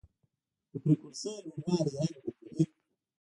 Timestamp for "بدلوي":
2.23-2.63